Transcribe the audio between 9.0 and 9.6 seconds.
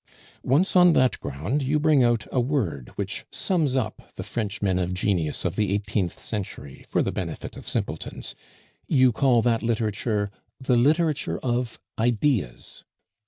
call